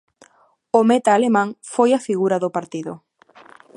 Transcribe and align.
O 0.79 0.81
meta 0.89 1.09
alemán 1.13 1.49
foi 1.73 1.89
a 1.93 2.03
figura 2.07 2.37
do 2.43 2.53
partido. 2.57 2.93